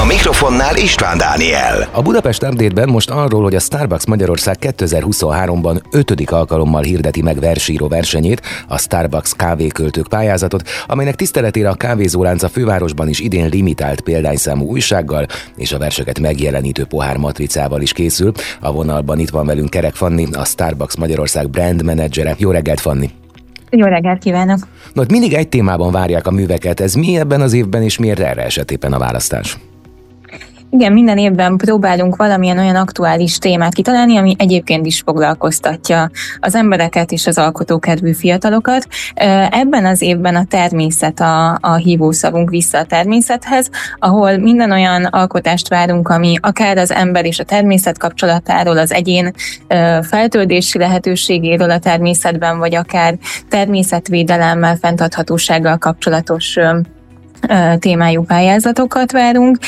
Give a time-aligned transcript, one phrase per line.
[0.00, 1.88] A mikrofonnál István Dániel.
[1.92, 7.88] A Budapest Update-ben most arról, hogy a Starbucks Magyarország 2023-ban ötödik alkalommal hirdeti meg versíró
[7.88, 14.64] versenyét, a Starbucks kávéköltők pályázatot, amelynek tiszteletére a kávézólánc a fővárosban is idén limitált példányszámú
[14.64, 15.26] újsággal
[15.56, 18.32] és a verseket megjelenítő pohár matricával is készül.
[18.60, 22.34] A vonalban itt van velünk Kerek Fanni, a Starbucks Magyarország brand menedzsere.
[22.38, 23.10] Jó reggelt, Fanni!
[23.70, 24.58] Jó reggelt kívánok!
[24.92, 26.80] No, hát mindig egy témában várják a műveket.
[26.80, 29.58] Ez mi ebben az évben, és miért erre esetében a választás?
[30.74, 37.12] Igen, minden évben próbálunk valamilyen olyan aktuális témát kitalálni, ami egyébként is foglalkoztatja az embereket
[37.12, 38.86] és az alkotókedvű fiatalokat.
[39.50, 45.68] Ebben az évben a természet a, a hívószavunk vissza a természethez, ahol minden olyan alkotást
[45.68, 49.32] várunk, ami akár az ember és a természet kapcsolatáról, az egyén
[50.02, 56.58] feltöltési lehetőségéről a természetben, vagy akár természetvédelemmel, fenntarthatósággal kapcsolatos
[57.78, 59.58] témájú pályázatokat várunk.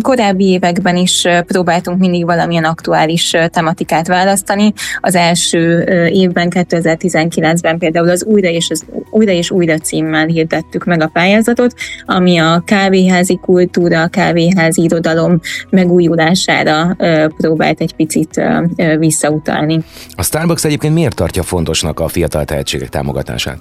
[0.00, 4.72] Korábbi években is próbáltunk mindig valamilyen aktuális tematikát választani.
[5.00, 11.02] Az első évben, 2019-ben például az Újra és, az újra, és újra címmel hirdettük meg
[11.02, 11.74] a pályázatot,
[12.06, 16.96] ami a kávéházi kultúra, a kávéházi irodalom megújulására
[17.36, 18.42] próbált egy picit
[18.98, 19.84] visszautalni.
[20.16, 23.58] A Starbucks egyébként miért tartja fontosnak a fiatal tehetségek támogatását?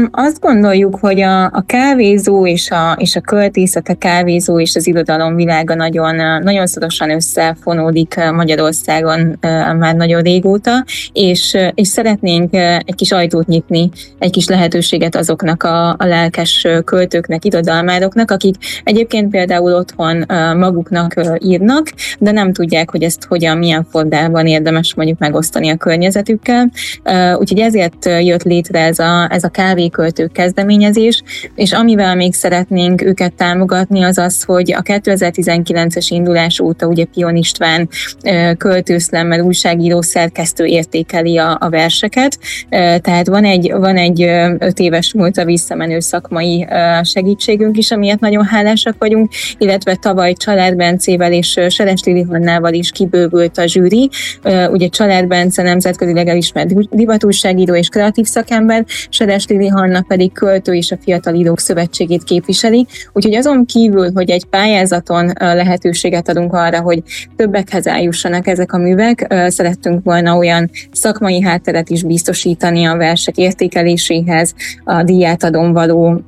[0.00, 4.74] Um, azt gondoljuk, hogy a, a kávézó és a, és a költészet, a kávézó és
[4.74, 9.38] az irodalom világa nagyon, nagyon szorosan összefonódik Magyarországon
[9.78, 15.88] már nagyon régóta, és, és szeretnénk egy kis ajtót nyitni, egy kis lehetőséget azoknak a,
[15.88, 20.24] a lelkes költőknek, irodalmároknak, akik egyébként például otthon
[20.56, 26.70] maguknak írnak, de nem tudják, hogy ezt hogyan, milyen formában érdemes mondjuk megosztani a környezetükkel.
[27.38, 29.48] Úgyhogy ezért jött létre ez a, ez a
[29.90, 31.22] kávéköltő kezdeményezés,
[31.54, 37.36] és amivel még szeretnénk őket támogatni, az az, hogy a 2019-es indulás óta ugye Pion
[37.36, 37.88] István
[38.58, 44.22] költőszlemmel újságíró szerkesztő értékeli a, a verseket, tehát van egy, van egy
[44.58, 46.66] öt éves múlta visszamenő szakmai
[47.02, 52.26] segítségünk is, amiért nagyon hálásak vagyunk, illetve tavaly Család Bencével és Seres Lili
[52.70, 54.10] is kibővült a zsűri.
[54.70, 60.90] Ugye Család Bence nemzetközileg elismert divatújságíró és kreatív szakember, Seres Lili Hanna pedig költő és
[60.90, 67.02] a Fiatal Írók Szövetségét képviseli, úgyhogy azon kívül, hogy egy pályázaton lehetőséget adunk arra, hogy
[67.36, 74.54] többekhez eljussanak ezek a művek, szerettünk volna olyan szakmai hátteret is biztosítani a versek értékeléséhez,
[74.84, 76.22] a díjátadon való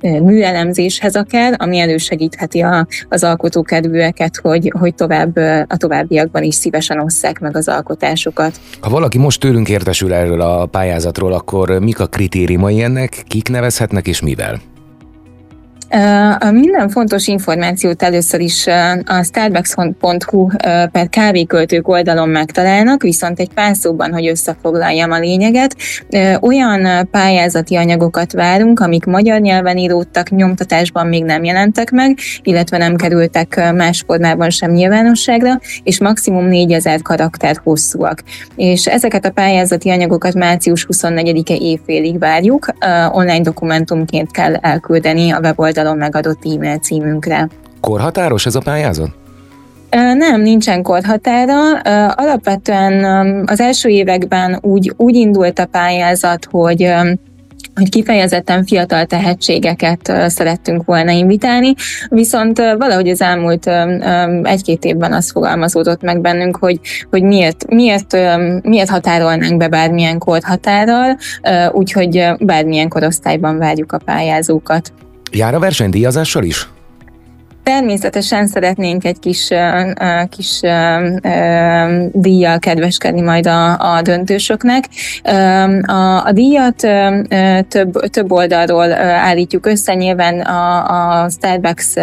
[0.00, 7.40] műelemzéshez akár, ami elősegítheti a, az alkotókedvűeket, hogy, hogy tovább a továbbiakban is szívesen osszák
[7.40, 8.60] meg az alkotásokat.
[8.80, 12.67] Ha valaki most tőlünk értesül erről a pályázatról, akkor mik a kritériumok?
[12.68, 14.60] Kritériumai ennek, kik nevezhetnek és mivel?
[16.50, 18.66] Minden fontos információt először is
[19.04, 20.48] a starbucks.hu
[20.92, 25.76] per kávéköltők oldalon megtalálnak, viszont egy pár szóban, hogy összefoglaljam a lényeget,
[26.40, 32.96] olyan pályázati anyagokat várunk, amik magyar nyelven íródtak, nyomtatásban még nem jelentek meg, illetve nem
[32.96, 38.22] kerültek más formában sem nyilvánosságra, és maximum 4000 karakter hosszúak.
[38.56, 42.66] És ezeket a pályázati anyagokat március 24-e évfélig várjuk,
[43.10, 47.48] online dokumentumként kell elküldeni a weboldalon oldalon megadott e-mail címünkre.
[47.80, 49.08] Korhatáros ez a pályázat?
[49.90, 51.78] Nem, nincsen korhatára.
[52.08, 53.04] Alapvetően
[53.46, 56.92] az első években úgy, úgy indult a pályázat, hogy
[57.74, 61.74] hogy kifejezetten fiatal tehetségeket szerettünk volna invitálni,
[62.08, 63.70] viszont valahogy az elmúlt
[64.42, 68.16] egy-két évben az fogalmazódott meg bennünk, hogy, hogy miért, miért,
[68.62, 71.18] miért határolnánk be bármilyen korhatárral,
[71.72, 74.92] úgyhogy bármilyen korosztályban várjuk a pályázókat.
[75.32, 76.68] Jár a versenydíjazással is?
[77.68, 79.48] Természetesen szeretnénk egy kis,
[80.28, 80.60] kis
[82.12, 84.84] díjjal kedveskedni majd a, a döntősöknek.
[85.82, 86.76] A, a díjat
[87.68, 91.94] több, több oldalról állítjuk össze, nyilván a, a Starbucks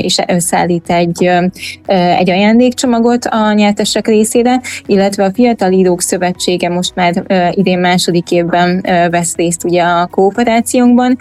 [0.00, 1.30] is összeállít egy,
[2.18, 7.12] egy ajándékcsomagot a nyertesek részére, illetve a Fiatal Írók Szövetsége most már
[7.50, 11.18] idén második évben vesz részt ugye a kooperációnkban,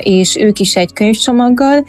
[0.00, 1.84] és ők is egy könyvcsomaggal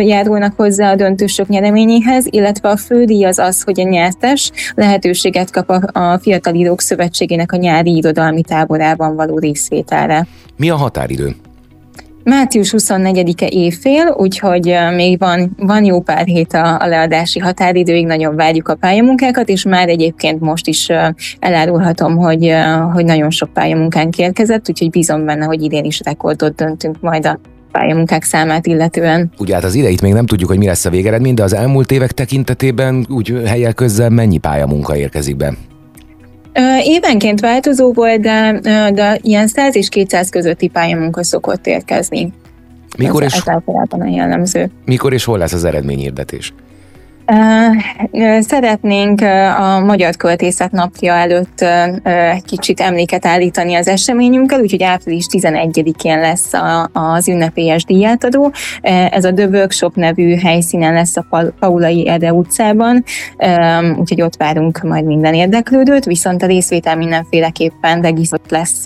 [0.00, 5.50] járulnak járulnak hozzá a döntősök nyereményéhez, illetve a fődíj az az, hogy a nyertes lehetőséget
[5.50, 10.26] kap a, a Fiatal Írók Szövetségének a nyári irodalmi táborában való részvételre.
[10.56, 11.34] Mi a határidő?
[12.24, 18.36] Március 24-e évfél, úgyhogy még van, van jó pár hét a, a leadási határidőig, nagyon
[18.36, 20.88] várjuk a pályamunkákat, és már egyébként most is
[21.38, 22.54] elárulhatom, hogy,
[22.92, 27.38] hogy nagyon sok pályamunkánk érkezett, úgyhogy bízom benne, hogy idén is rekordot döntünk majd a
[27.72, 29.32] pályamunkák számát illetően.
[29.38, 31.92] Ugye hát az ideit még nem tudjuk, hogy mi lesz a végeredmény, de az elmúlt
[31.92, 35.54] évek tekintetében úgy helyek közzel mennyi pályamunka érkezik be?
[36.84, 38.58] Évenként változó volt, de,
[38.94, 42.32] de ilyen 100 és 200 közötti pályamunka szokott érkezni.
[42.98, 44.70] Mikor ez, és, ez általában a jellemző.
[44.84, 46.52] Mikor és hol lesz az eredményhirdetés?
[48.40, 49.20] Szeretnénk
[49.58, 51.60] a Magyar Költészet napja előtt
[52.32, 56.52] egy kicsit emléket állítani az eseményünkkel, úgyhogy április 11-én lesz
[56.92, 58.52] az ünnepélyes díjátadó.
[59.10, 63.04] Ez a The Workshop nevű helyszínen lesz a Paulai Ede utcában,
[63.98, 68.84] úgyhogy ott várunk majd minden érdeklődőt, viszont a részvétel mindenféleképpen regisztrált lesz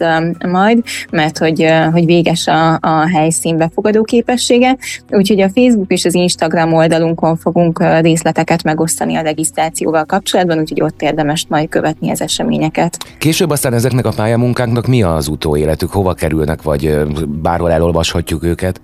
[0.48, 4.76] majd, mert hogy, hogy véges a, a helyszín befogadó képessége,
[5.10, 10.82] úgyhogy a Facebook és az Instagram oldalunkon fogunk részlet részleteket megosztani a regisztrációval kapcsolatban, úgyhogy
[10.82, 12.96] ott érdemes majd követni az eseményeket.
[13.18, 16.98] Később aztán ezeknek a pályamunkáknak mi az utóéletük, hova kerülnek, vagy
[17.28, 18.80] bárhol elolvashatjuk őket?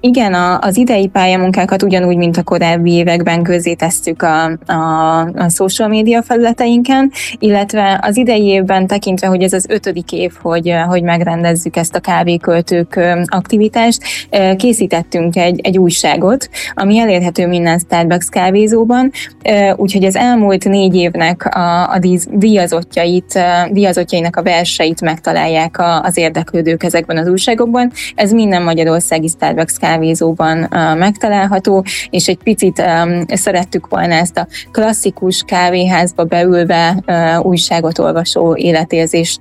[0.00, 3.46] Igen, a, az idei pályamunkákat ugyanúgy, mint a korábbi években
[3.76, 9.66] tesszük a, a, a social média felületeinken, illetve az idei évben tekintve, hogy ez az
[9.68, 14.02] ötödik év, hogy, hogy megrendezzük ezt a kávéköltők aktivitást,
[14.56, 19.10] készítettünk egy, egy újságot, ami elérhető minden Starbucks kávézóban,
[19.76, 21.98] úgyhogy az elmúlt négy évnek a, a
[22.30, 23.40] díjazottjait,
[23.70, 27.92] díjazottjainak a verseit megtalálják az érdeklődők ezekben az újságokban.
[28.14, 29.86] Ez minden magyarországi Starbucks kávézóban
[30.98, 32.82] megtalálható, és egy picit
[33.28, 37.02] szerettük volna ezt a klasszikus kávéházba beülve
[37.42, 39.40] újságot olvasó életérzést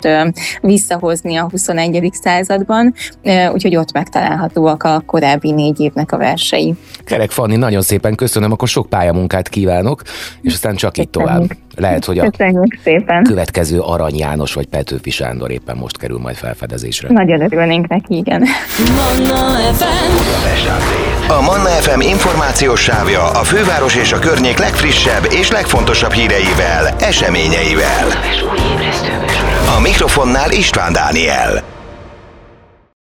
[0.61, 2.09] visszahozni a 21.
[2.21, 2.94] században,
[3.53, 6.75] úgyhogy ott megtalálhatóak a korábbi négy évnek a versei.
[7.03, 10.01] Kerek Fanni, nagyon szépen köszönöm, akkor sok pályamunkát kívánok,
[10.41, 11.44] és aztán csak itt tovább.
[11.75, 12.29] Lehet, hogy a
[12.83, 13.23] szépen.
[13.23, 17.07] következő Arany János vagy Petőfi Sándor éppen most kerül majd felfedezésre.
[17.11, 18.44] Nagyon örülnénk neki, igen.
[18.95, 19.55] Manna
[21.27, 28.07] A Manna FM információs sávja a főváros és a környék legfrissebb és legfontosabb híreivel, eseményeivel.
[29.75, 31.76] A mikrofonnál István Dániel.